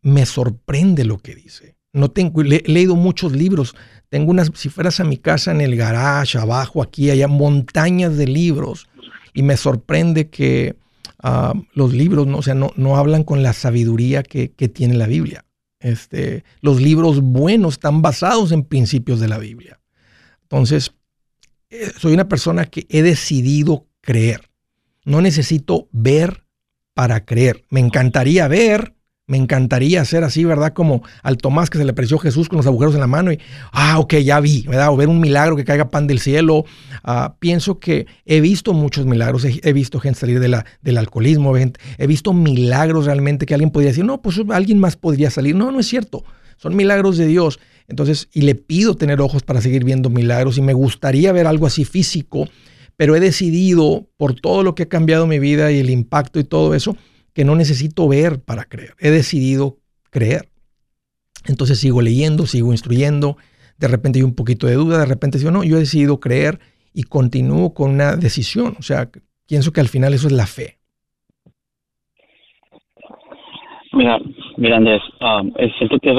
[0.00, 1.76] me sorprende lo que dice.
[1.92, 3.74] No tengo, he leído muchos libros.
[4.10, 8.28] Tengo unas, si fueras a mi casa en el garage, abajo, aquí, allá, montañas de
[8.28, 8.88] libros.
[9.34, 10.76] Y me sorprende que
[11.20, 15.08] ah, los libros no, o no, no hablan con la sabiduría que, que tiene la
[15.08, 15.44] Biblia.
[15.80, 19.80] Este, los libros buenos están basados en principios de la Biblia.
[20.42, 20.92] Entonces,
[21.70, 24.50] eh, soy una persona que he decidido creer.
[25.04, 26.44] No necesito ver
[26.94, 27.64] para creer.
[27.70, 28.94] Me encantaría ver,
[29.30, 30.72] me encantaría ser así, ¿verdad?
[30.72, 33.38] Como al Tomás que se le apareció Jesús con los agujeros en la mano y,
[33.70, 34.90] ah, ok, ya vi, ¿verdad?
[34.90, 36.64] O ver un milagro que caiga pan del cielo.
[37.04, 41.56] Ah, pienso que he visto muchos milagros, he, visto gente salir de la, del alcoholismo,
[41.56, 45.54] he visto milagros realmente que alguien podría decir, no, pues alguien más podría salir.
[45.54, 46.24] No, no es cierto.
[46.56, 47.60] Son milagros de Dios.
[47.86, 51.66] Entonces, y le pido tener ojos para seguir viendo milagros y me gustaría ver algo
[51.66, 52.48] así físico,
[52.96, 56.44] pero he decidido, por todo lo que ha cambiado mi vida y el impacto y
[56.44, 56.96] todo eso,
[57.40, 58.94] que no necesito ver para creer.
[58.98, 59.78] He decidido
[60.10, 60.50] creer.
[61.46, 63.38] Entonces sigo leyendo, sigo instruyendo.
[63.78, 66.60] De repente hay un poquito de duda, de repente digo, no, yo he decidido creer
[66.92, 68.76] y continúo con una decisión.
[68.78, 69.10] O sea,
[69.46, 70.79] pienso que al final eso es la fe.
[74.00, 74.18] Mira,
[74.56, 76.10] mira Andrés, um, siento que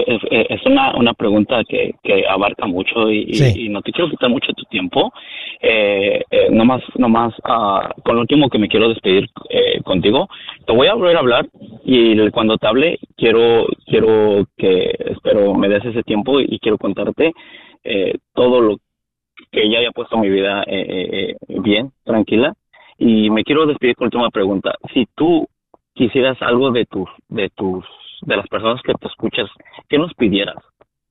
[0.49, 4.65] es, una, una pregunta que, que abarca mucho y, no te quiero quitar mucho tu
[4.65, 5.11] tiempo.
[5.59, 10.29] Eh, eh, nomás, nomás uh, con lo último que me quiero despedir eh, contigo,
[10.67, 11.47] te voy a volver a hablar
[11.83, 17.33] y cuando te hable quiero, quiero que, espero me des ese tiempo y quiero contarte
[17.83, 18.77] eh, todo lo
[19.51, 22.53] que ya haya puesto mi vida eh, bien, tranquila.
[22.99, 24.75] Y me quiero despedir con la última pregunta.
[24.93, 25.47] Si tú
[26.01, 27.85] quisieras algo de tus, de tus,
[28.23, 29.47] de las personas que te escuchas,
[29.87, 30.55] ¿qué nos pidieras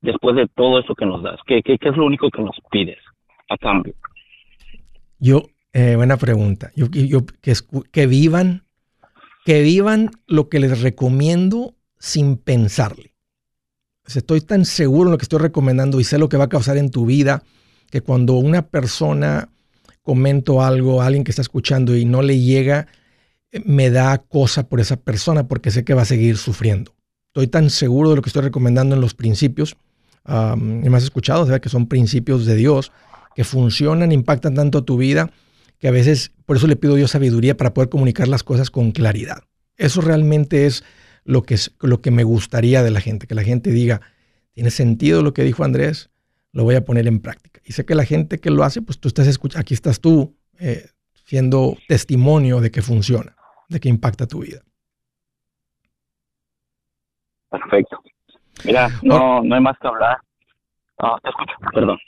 [0.01, 1.39] después de todo eso que nos das?
[1.47, 2.99] ¿Qué, qué, es lo único que nos pides
[3.49, 3.95] a cambio?
[5.21, 6.73] Yo, eh, buena pregunta.
[6.75, 7.53] Yo, yo que,
[7.93, 8.65] que vivan,
[9.45, 13.13] que vivan lo que les recomiendo sin pensarle.
[14.07, 16.77] estoy tan seguro en lo que estoy recomendando y sé lo que va a causar
[16.79, 17.45] en tu vida,
[17.93, 19.51] que cuando una persona
[20.03, 22.89] comento algo a alguien que está escuchando y no le llega,
[23.65, 26.95] me da cosa por esa persona porque sé que va a seguir sufriendo.
[27.29, 29.77] Estoy tan seguro de lo que estoy recomendando en los principios,
[30.27, 32.93] y me has escuchado, o que son principios de Dios
[33.35, 35.31] que funcionan, impactan tanto tu vida,
[35.79, 38.71] que a veces, por eso le pido a Dios sabiduría para poder comunicar las cosas
[38.71, 39.45] con claridad.
[39.77, 40.85] Eso realmente es
[41.25, 44.01] lo que, es, lo que me gustaría de la gente, que la gente diga,
[44.53, 46.11] tiene sentido lo que dijo Andrés,
[46.53, 47.61] lo voy a poner en práctica.
[47.65, 50.37] Y sé que la gente que lo hace, pues tú estás escuchando, aquí estás tú
[50.59, 50.89] eh,
[51.27, 53.37] siendo testimonio de que funciona
[53.71, 54.61] de que impacta tu vida.
[57.49, 58.03] Perfecto.
[58.65, 60.19] Mira, no, no hay más que hablar.
[61.01, 61.99] No, te escucho, perdón.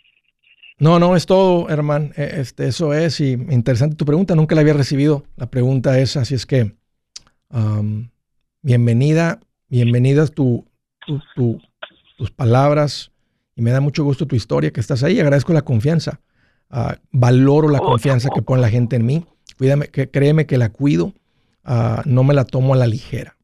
[0.79, 2.11] No, no, es todo, hermano.
[2.17, 3.21] E, este, eso es.
[3.21, 4.35] Y interesante tu pregunta.
[4.35, 5.25] Nunca la había recibido.
[5.37, 6.75] La pregunta es, así es que,
[8.61, 10.69] bienvenida, bienvenidas tu,
[11.35, 13.13] tus palabras.
[13.55, 15.21] Y me da mucho gusto tu historia que estás ahí.
[15.21, 16.21] Agradezco la confianza.
[16.71, 19.27] Ah, valoro la oh, confianza que pone la gente en mí.
[19.59, 21.13] Cuídame, que, créeme que la cuido.
[21.65, 23.37] Ah, no me la tomo a la ligera.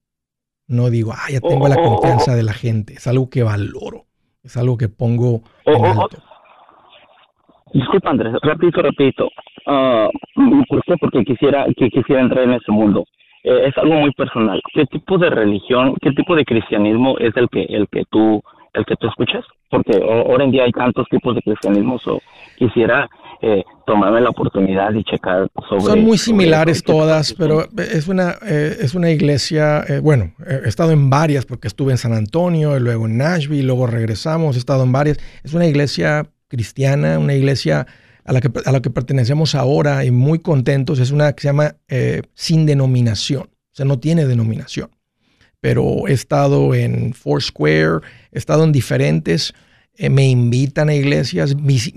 [0.66, 2.94] No digo, ah, ya tengo la oh, oh, oh, confianza de la gente.
[2.94, 4.04] Es algo que valoro.
[4.42, 6.18] Es algo que pongo en alto.
[7.72, 9.28] Disculpa, Andrés, repito, repito.
[9.66, 10.94] Uh, ¿Por qué?
[10.98, 13.04] Porque quisiera, que quisiera entrar en ese mundo.
[13.44, 14.60] Eh, es algo muy personal.
[14.72, 18.84] ¿Qué tipo de religión, qué tipo de cristianismo es el que, el que tú, el
[18.84, 19.44] que tú escuchas?
[19.70, 21.98] Porque ahora en día hay tantos tipos de cristianismo.
[21.98, 22.20] So,
[22.56, 23.08] quisiera
[23.40, 25.82] eh, tomarme la oportunidad y checar sobre...
[25.82, 30.90] Son muy similares todas, pero es una, eh, es una iglesia, eh, bueno, he estado
[30.90, 34.82] en varias porque estuve en San Antonio, y luego en Nashville, luego regresamos, he estado
[34.82, 35.18] en varias.
[35.44, 37.86] Es una iglesia cristiana, una iglesia
[38.24, 40.98] a la que, a la que pertenecemos ahora y muy contentos.
[40.98, 41.76] Es una que se llama
[42.34, 44.90] sin denominación, o sea, no tiene denominación.
[45.60, 48.00] Pero he estado en Foursquare,
[48.32, 49.54] he estado en diferentes
[50.00, 51.56] eh, me invitan a iglesias.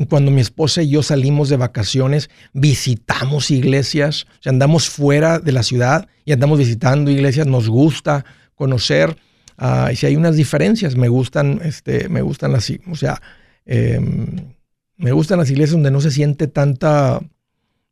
[0.10, 4.26] Cuando mi esposa y yo salimos de vacaciones, visitamos iglesias.
[4.40, 7.46] O sea, andamos fuera de la ciudad y andamos visitando iglesias.
[7.46, 9.16] Nos gusta conocer.
[9.56, 13.22] Ah, y si hay unas diferencias, me gustan, este, me gustan las, o sea,
[13.68, 14.52] em,
[14.98, 17.20] me gustan las iglesias donde no se siente tanta,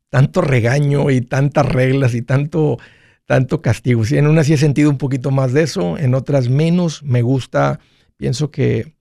[0.10, 2.79] tanto regaño y tantas reglas y tanto,
[3.30, 4.02] tanto castigo.
[4.10, 7.04] en unas sí he sentido un poquito más de eso, en otras menos.
[7.04, 7.80] Me gusta,
[8.18, 8.96] pienso que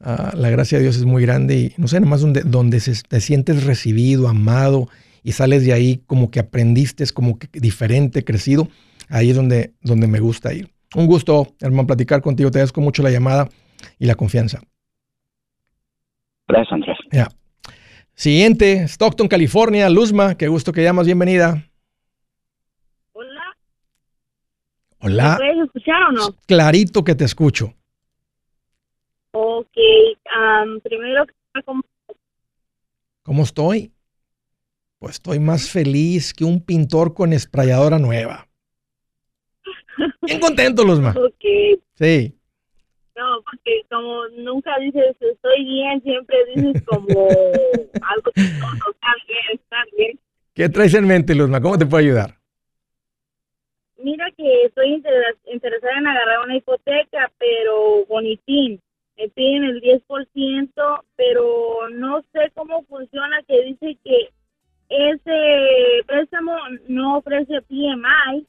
[0.00, 3.20] ah, la gracia de Dios es muy grande y no sé, nomás donde, donde te
[3.20, 4.88] sientes recibido, amado
[5.22, 8.68] y sales de ahí como que aprendiste, como que diferente, crecido.
[9.10, 10.70] Ahí es donde, donde me gusta ir.
[10.94, 12.50] Un gusto, hermano, platicar contigo.
[12.50, 13.50] Te agradezco mucho la llamada
[13.98, 14.62] y la confianza.
[16.48, 16.96] Gracias, Andrés.
[17.12, 17.28] Ya.
[18.14, 19.90] Siguiente, Stockton, California.
[19.90, 21.04] Luzma, qué gusto que llamas.
[21.04, 21.68] Bienvenida.
[23.12, 23.42] Hola.
[25.06, 25.32] Hola.
[25.32, 26.34] ¿Me puedes escuchar o no?
[26.46, 27.74] Clarito que te escucho.
[29.32, 29.68] Ok.
[30.82, 31.26] primero,
[31.66, 31.82] ¿cómo,
[33.22, 33.92] ¿cómo estoy?
[34.98, 38.48] Pues estoy más feliz que un pintor con esprayadora nueva.
[40.22, 41.10] Bien contento, Luzma.
[41.10, 41.82] Ok.
[41.96, 42.34] Sí.
[43.14, 47.28] No, porque como nunca dices estoy bien, siempre dices como
[48.00, 50.18] algo está bien, está bien.
[50.54, 51.60] ¿Qué traes en mente, Luzma?
[51.60, 52.43] ¿Cómo te puedo ayudar?
[54.44, 55.02] Que estoy
[55.46, 58.78] interesada en agarrar una hipoteca, pero bonitín.
[59.16, 60.70] Me piden el 10%,
[61.16, 64.28] pero no sé cómo funciona, que dice que
[64.90, 66.52] ese préstamo
[66.88, 68.46] no ofrece PMI.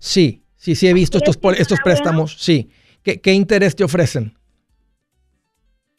[0.00, 2.68] Sí, sí, sí he visto estos, estos préstamos, sí.
[3.04, 4.36] ¿Qué, interés te ofrecen?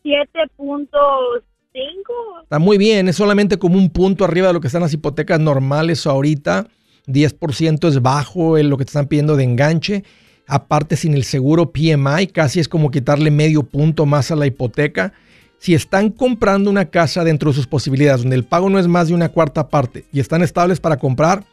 [0.04, 2.44] 7.5.
[2.44, 5.40] Está muy bien, es solamente como un punto arriba de lo que están las hipotecas
[5.40, 6.68] normales ahorita.
[7.08, 10.04] 10% es bajo en lo que te están pidiendo de enganche.
[10.48, 15.14] Aparte, sin el seguro PMI, casi es como quitarle medio punto más a la hipoteca.
[15.60, 19.08] Si están comprando una casa dentro de sus posibilidades, donde el pago no es más
[19.08, 21.44] de una cuarta parte y están estables para comprar,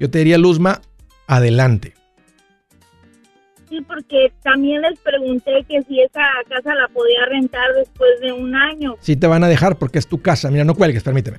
[0.00, 0.80] yo te diría, Luzma,
[1.26, 1.94] adelante
[3.82, 8.96] porque también les pregunté que si esa casa la podía rentar después de un año.
[9.00, 10.50] Sí te van a dejar porque es tu casa.
[10.50, 11.38] Mira, no cuelgues, permíteme.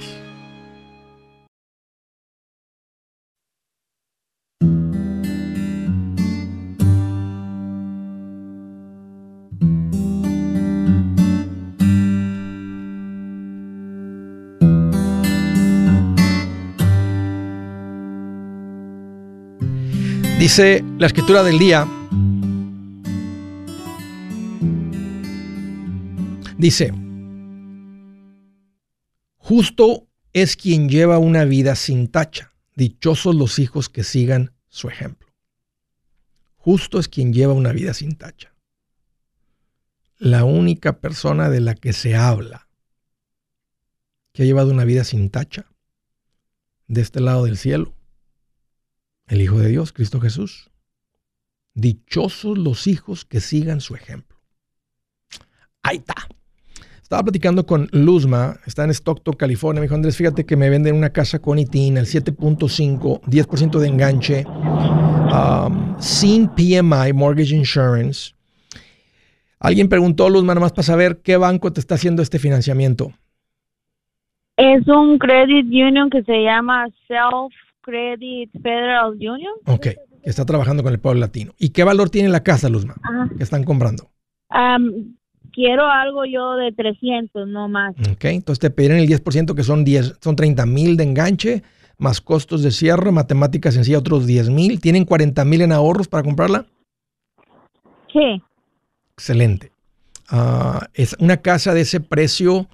[20.51, 21.87] Dice la escritura del día,
[26.57, 26.91] dice,
[29.37, 35.29] justo es quien lleva una vida sin tacha, dichosos los hijos que sigan su ejemplo.
[36.57, 38.53] Justo es quien lleva una vida sin tacha.
[40.17, 42.67] La única persona de la que se habla
[44.33, 45.71] que ha llevado una vida sin tacha
[46.87, 47.95] de este lado del cielo
[49.31, 50.69] el Hijo de Dios, Cristo Jesús.
[51.73, 54.37] Dichosos los hijos que sigan su ejemplo.
[55.81, 56.15] Ahí está.
[57.01, 59.79] Estaba platicando con Luzma, está en Stockton, California.
[59.79, 63.87] Me dijo, Andrés, fíjate que me venden una casa con ITIN, el 7.5, 10% de
[63.87, 68.33] enganche, um, sin PMI, Mortgage Insurance.
[69.59, 73.13] Alguien preguntó, Luzma, nomás para saber qué banco te está haciendo este financiamiento.
[74.57, 79.53] Es un credit union que se llama Self Credit Federal Union.
[79.65, 79.87] Ok,
[80.23, 81.53] está trabajando con el pueblo latino.
[81.57, 82.95] ¿Y qué valor tiene la casa, Luzma,
[83.37, 84.09] que están comprando?
[85.53, 87.95] quiero algo yo de 300, no más.
[88.11, 91.63] Ok, entonces te piden el 10%, que son, 10, son 30 mil de enganche,
[91.97, 94.79] más costos de cierre, matemáticas sencilla, otros 10 mil.
[94.79, 96.65] ¿Tienen 40 mil en ahorros para comprarla?
[98.11, 98.41] Sí.
[99.13, 99.71] Excelente.
[100.29, 102.67] Ah, es una casa de ese precio,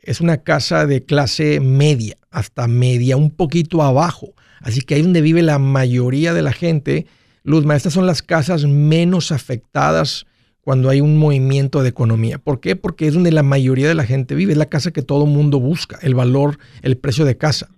[0.00, 4.28] es una casa de clase media, hasta media, un poquito abajo.
[4.60, 7.06] Así que ahí donde vive la mayoría de la gente,
[7.44, 10.26] Luzma, estas son las casas menos afectadas
[10.60, 12.38] cuando hay un movimiento de economía.
[12.38, 12.76] ¿Por qué?
[12.76, 15.60] Porque es donde la mayoría de la gente vive, es la casa que todo mundo
[15.60, 17.70] busca, el valor, el precio de casa.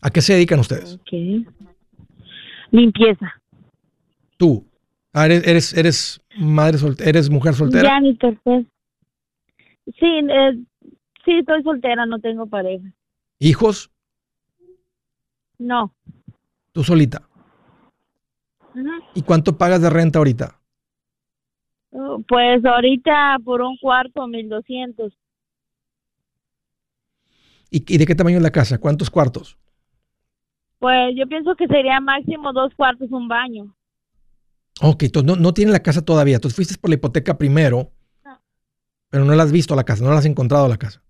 [0.00, 0.98] ¿A qué se dedican ustedes?
[2.70, 3.34] Limpieza.
[4.38, 4.64] Tú.
[5.12, 7.82] Ah, eres, eres, eres madre soltera, eres mujer soltera.
[7.82, 8.64] Ya, ni pues.
[9.98, 10.58] Sí, eh,
[11.24, 12.86] sí, estoy soltera, no tengo pareja.
[13.38, 13.90] ¿Hijos?
[15.60, 15.94] No.
[16.72, 17.22] ¿Tú solita?
[19.14, 20.58] ¿Y cuánto pagas de renta ahorita?
[21.90, 25.12] Uh, pues ahorita por un cuarto, mil doscientos.
[27.68, 28.78] ¿Y de qué tamaño es la casa?
[28.78, 29.58] ¿Cuántos cuartos?
[30.78, 33.76] Pues yo pienso que sería máximo dos cuartos, un baño.
[34.80, 36.36] Ok, entonces no, no tiene la casa todavía.
[36.36, 37.92] Entonces fuiste por la hipoteca primero,
[39.10, 41.02] pero no la has visto la casa, no la has encontrado la casa.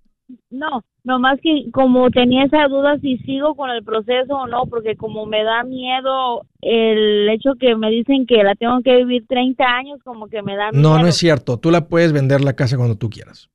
[0.50, 4.96] No, nomás que como tenía esa duda si sigo con el proceso o no, porque
[4.96, 9.64] como me da miedo el hecho que me dicen que la tengo que vivir 30
[9.64, 10.82] años, como que me da miedo.
[10.82, 11.58] No, no es cierto.
[11.58, 13.48] Tú la puedes vender la casa cuando tú quieras.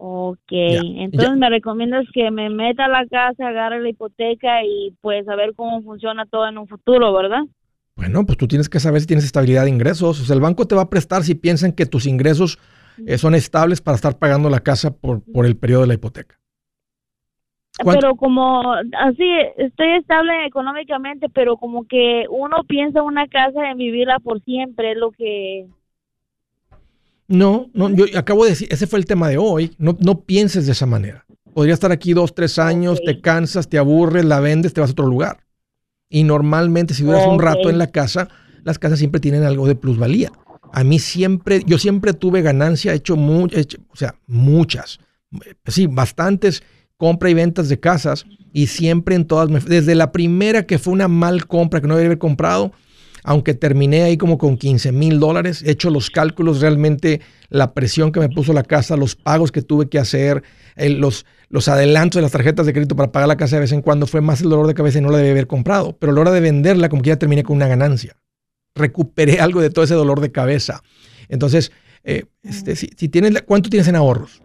[0.00, 5.28] Ok, entonces me recomiendas que me meta a la casa, agarre la hipoteca y pues
[5.28, 7.42] a ver cómo funciona todo en un futuro, ¿verdad?
[7.96, 10.20] Bueno, pues tú tienes que saber si tienes estabilidad de ingresos.
[10.20, 12.60] O sea, el banco te va a prestar si piensan que tus ingresos
[13.06, 16.38] eh, son estables para estar pagando la casa por, por el periodo de la hipoteca.
[17.84, 24.18] Pero como así, estoy estable económicamente, pero como que uno piensa una casa en vivirla
[24.18, 25.68] por siempre, es lo que
[27.28, 29.72] no, no, yo acabo de decir, ese fue el tema de hoy.
[29.78, 31.26] No, no pienses de esa manera.
[31.52, 34.92] Podría estar aquí dos, tres años, te cansas, te aburres, la vendes, te vas a
[34.92, 35.38] otro lugar.
[36.08, 38.28] Y normalmente, si duras un rato en la casa,
[38.64, 40.32] las casas siempre tienen algo de plusvalía.
[40.72, 45.00] A mí siempre, yo siempre tuve ganancia, he hecho, muchas, o sea, muchas,
[45.66, 46.62] sí, bastantes
[46.96, 51.08] compra y ventas de casas y siempre en todas, desde la primera que fue una
[51.08, 52.72] mal compra que no debería haber comprado,
[53.24, 58.10] aunque terminé ahí como con 15 mil dólares, he hecho los cálculos, realmente la presión
[58.10, 60.42] que me puso la casa, los pagos que tuve que hacer,
[60.76, 63.82] los, los adelantos de las tarjetas de crédito para pagar la casa de vez en
[63.82, 65.96] cuando, fue más el dolor de cabeza y no la debía haber comprado.
[65.98, 68.16] Pero a la hora de venderla, como que ya terminé con una ganancia.
[68.78, 70.82] Recuperé algo de todo ese dolor de cabeza.
[71.28, 71.72] Entonces,
[72.04, 74.42] eh, este, si, tienes, ¿cuánto tienes en ahorros?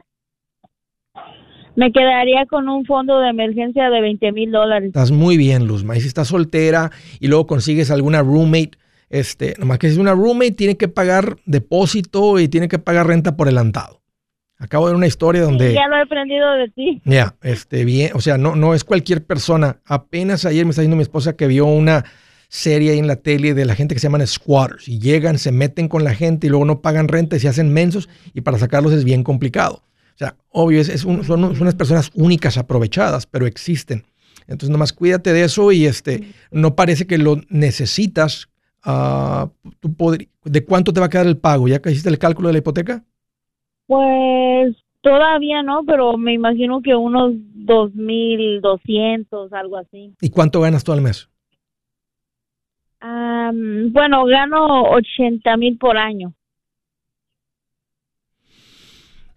[1.76, 4.88] Me quedaría con un fondo de emergencia de 20 mil dólares.
[4.88, 5.98] Estás muy bien, Luzma.
[5.98, 8.72] Y si estás soltera y luego consigues alguna roommate,
[9.10, 13.08] este, nomás que si es una roommate tiene que pagar depósito y tiene que pagar
[13.08, 14.02] renta por adelantado.
[14.60, 15.74] Acabo de ver una historia donde...
[15.74, 17.02] ya lo he aprendido de ti.
[17.06, 19.78] Ya, este, bien, o sea, no, no es cualquier persona.
[19.86, 22.06] Apenas ayer me está diciendo mi esposa que vio una
[22.54, 25.52] serie ahí en la tele de la gente que se llaman squatters y llegan, se
[25.52, 28.60] meten con la gente y luego no pagan renta y se hacen mensos y para
[28.60, 29.82] sacarlos es bien complicado.
[30.14, 34.04] O sea, obvio, es, son, unas personas únicas, aprovechadas, pero existen.
[34.42, 38.50] Entonces, nomás cuídate de eso y este, no parece que lo necesitas.
[38.86, 39.48] Uh,
[39.80, 41.68] tú ¿De cuánto te va a quedar el pago?
[41.68, 43.04] ¿Ya que hiciste el cálculo de la hipoteca?
[43.88, 47.34] Pues todavía no, pero me imagino que unos
[47.66, 50.14] 2.200, algo así.
[50.22, 51.33] ¿Y cuánto ganas tú al mes?
[53.04, 56.34] Bueno, gano 80 mil por año.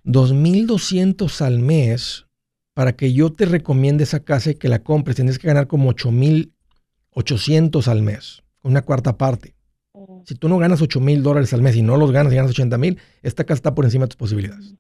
[0.05, 2.27] 2.200 al mes
[2.75, 5.91] para que yo te recomiende esa casa y que la compres, tienes que ganar como
[5.93, 9.55] 8.800 al mes, una cuarta parte.
[9.93, 10.23] Oh.
[10.27, 12.99] Si tú no ganas 8.000 dólares al mes y no los ganas y ganas 80.000,
[13.23, 14.77] esta casa está por encima de tus posibilidades.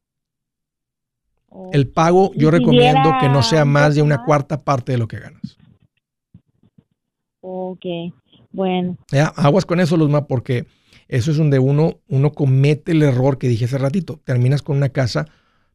[1.48, 1.70] Oh.
[1.72, 5.18] El pago yo recomiendo que no sea más de una cuarta parte de lo que
[5.18, 5.56] ganas.
[7.40, 7.84] Ok,
[8.56, 8.96] bueno.
[9.12, 10.66] Ya, aguas con eso, Luzma, porque
[11.08, 14.20] eso es donde uno, uno comete el error que dije hace ratito.
[14.24, 15.26] Terminas con una casa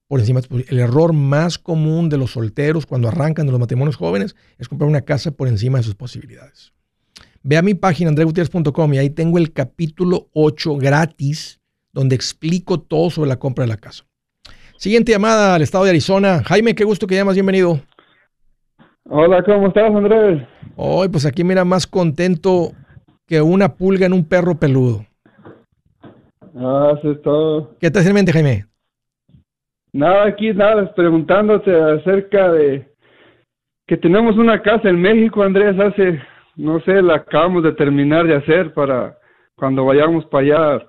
[0.07, 0.41] por encima.
[0.67, 4.89] El error más común de los solteros cuando arrancan de los matrimonios jóvenes es comprar
[4.89, 6.73] una casa por encima de sus posibilidades.
[7.43, 11.59] Ve a mi página andregutierrez.com y ahí tengo el capítulo 8 gratis
[11.93, 14.05] donde explico todo sobre la compra de la casa.
[14.77, 16.41] Siguiente llamada al estado de Arizona.
[16.43, 17.81] Jaime, qué gusto que llamas, bienvenido.
[19.09, 20.47] Hola, ¿cómo estás, Andrés?
[20.75, 22.71] Hoy, pues aquí mira, más contento
[23.27, 25.05] que una pulga en un perro peludo.
[26.55, 27.75] Ah, eso es todo.
[27.79, 28.65] ¿Qué te hace en mente, Jaime?
[29.93, 32.89] Nada, aquí nada, preguntándote acerca de
[33.87, 36.21] que tenemos una casa en México, Andrés, hace,
[36.55, 39.17] no sé, la acabamos de terminar de hacer para
[39.55, 40.87] cuando vayamos para allá,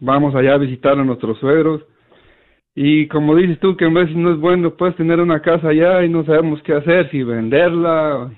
[0.00, 1.82] vamos allá a visitar a nuestros suegros.
[2.80, 6.04] Y como dices tú, que en veces no es bueno, puedes tener una casa allá
[6.04, 8.30] y no sabemos qué hacer, si venderla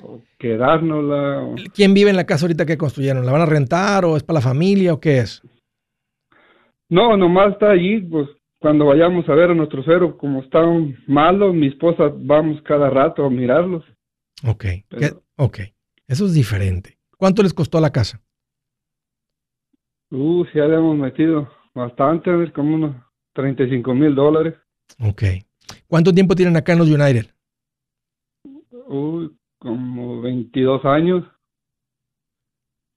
[0.00, 1.56] o quedárnosla.
[1.74, 3.26] ¿Quién vive en la casa ahorita que construyeron?
[3.26, 5.42] ¿La van a rentar o es para la familia o qué es?
[6.88, 8.28] No, nomás está allí, pues
[8.60, 13.24] cuando vayamos a ver a nuestro cero, como están malos, mi esposa vamos cada rato
[13.24, 13.82] a mirarlos.
[14.46, 14.66] Ok,
[15.34, 15.58] ok,
[16.06, 16.96] eso es diferente.
[17.16, 18.20] ¿Cuánto les costó la casa?
[20.12, 22.96] Uh, le hemos metido bastante, como unos
[23.34, 24.54] 35 mil dólares.
[25.00, 25.22] Ok.
[25.86, 27.26] ¿Cuánto tiempo tienen acá en los United?
[28.86, 31.24] Uy, como 22 años.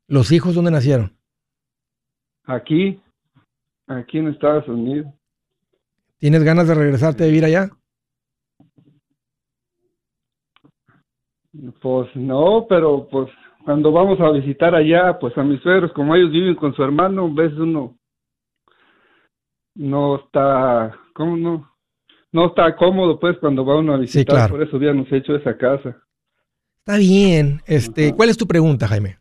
[0.07, 1.15] ¿Los hijos dónde nacieron?
[2.45, 3.01] Aquí,
[3.87, 5.07] aquí en Estados Unidos.
[6.17, 7.69] ¿Tienes ganas de regresarte a vivir allá?
[11.81, 13.29] Pues no, pero pues
[13.63, 17.25] cuando vamos a visitar allá, pues a mis suegros, como ellos viven con su hermano,
[17.25, 17.97] a veces uno
[19.75, 21.73] no está, ¿cómo no?
[22.31, 24.21] No está cómodo, pues, cuando va uno a visitar.
[24.21, 24.53] Sí, claro.
[24.55, 26.01] Por eso habíamos hecho esa casa.
[26.79, 27.61] Está bien.
[27.65, 29.19] Este, ¿Cuál es tu pregunta, Jaime?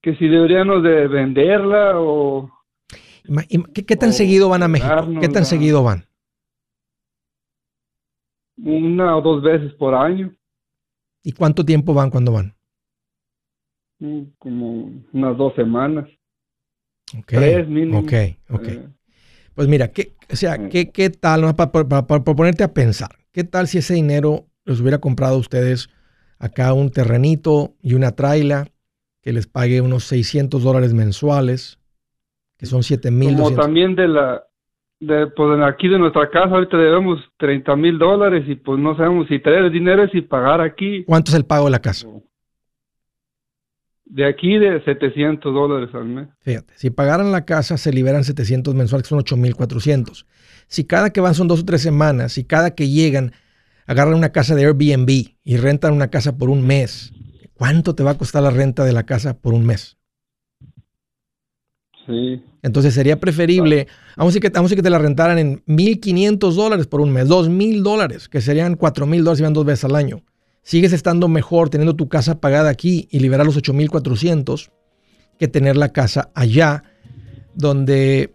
[0.00, 2.50] Que si deberíamos de venderla o...
[3.72, 4.94] ¿Qué, qué tan seguido van a México?
[5.20, 6.04] ¿Qué tan seguido van?
[8.56, 10.32] Una o dos veces por año.
[11.22, 12.54] ¿Y cuánto tiempo van cuando van?
[13.98, 16.08] Mm, como unas dos semanas.
[17.20, 18.00] Okay, Tres mínimo.
[18.00, 18.12] Ok,
[18.50, 18.68] ok.
[18.68, 18.88] Eh.
[19.54, 20.68] Pues mira, ¿qué, o sea, mm.
[20.68, 25.36] ¿qué, qué tal, para, ponerte a pensar, qué tal si ese dinero los hubiera comprado
[25.36, 25.88] a ustedes
[26.38, 28.66] acá un terrenito y una traila
[29.22, 31.78] que les pague unos 600 dólares mensuales,
[32.58, 33.36] que son 7 mil.
[33.36, 34.44] Como también de la,
[35.00, 39.28] de, pues aquí de nuestra casa ahorita debemos 30 mil dólares y pues no sabemos
[39.28, 41.04] si traer el dinero y pagar aquí.
[41.04, 42.06] ¿Cuánto es el pago de la casa?
[44.06, 46.28] De aquí de 700 dólares al mes.
[46.40, 50.26] Fíjate, si pagaran la casa se liberan 700 mensuales, que son 8,400.
[50.66, 53.32] Si cada que van son dos o tres semanas, y cada que llegan
[53.86, 55.08] agarran una casa de Airbnb
[55.42, 57.12] y rentan una casa por un mes,
[57.54, 59.98] ¿cuánto te va a costar la renta de la casa por un mes?
[62.06, 62.42] Sí.
[62.62, 66.54] Entonces sería preferible, vamos a decir que, vamos a que te la rentaran en 1.500
[66.54, 69.96] dólares por un mes, 2.000 dólares, que serían 4.000 dólares si van dos veces al
[69.96, 70.22] año.
[70.64, 74.70] Sigues estando mejor teniendo tu casa pagada aquí y liberar los 8.400
[75.38, 76.82] que tener la casa allá,
[77.54, 78.32] donde...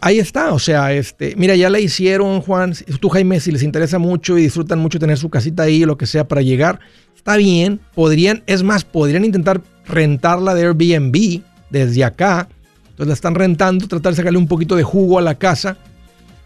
[0.00, 3.98] ahí está, o sea, este, mira, ya la hicieron, Juan, tú Jaime, si les interesa
[3.98, 6.78] mucho y disfrutan mucho tener su casita ahí, lo que sea, para llegar,
[7.16, 12.48] está bien, podrían, es más, podrían intentar rentarla de Airbnb desde acá.
[12.90, 15.78] Entonces la están rentando, tratar de sacarle un poquito de jugo a la casa.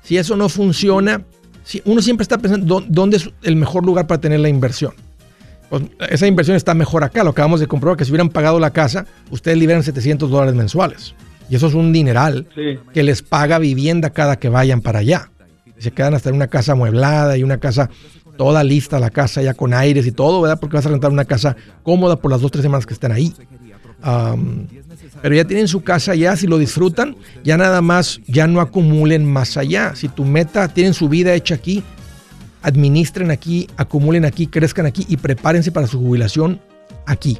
[0.02, 1.24] Si eso no funciona,
[1.84, 4.92] uno siempre está pensando dónde es el mejor lugar para tener la inversión.
[5.70, 7.24] Pues esa inversión está mejor acá.
[7.24, 11.14] Lo acabamos de comprobar que si hubieran pagado la casa, ustedes liberan 700 dólares mensuales.
[11.48, 12.46] Y eso es un dineral
[12.92, 15.30] que les paga vivienda cada que vayan para allá.
[15.78, 17.90] se quedan hasta en una casa amueblada y una casa
[18.36, 20.58] toda lista, la casa ya con aires y todo, ¿verdad?
[20.60, 23.34] Porque vas a rentar una casa cómoda por las dos, tres semanas que estén ahí
[24.02, 29.24] pero ya tienen su casa ya, si lo disfrutan, ya nada más, ya no acumulen
[29.24, 29.94] más allá.
[29.94, 31.82] Si tu meta, tienen su vida hecha aquí,
[32.62, 36.60] administren aquí, acumulen aquí, crezcan aquí y prepárense para su jubilación
[37.06, 37.38] aquí.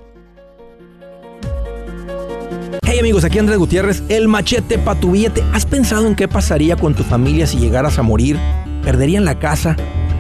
[2.85, 5.43] Hey amigos, aquí Andrés Gutiérrez, el machete para tu billete.
[5.53, 8.39] ¿Has pensado en qué pasaría con tu familia si llegaras a morir?
[8.85, 9.77] ¿Perderían la casa?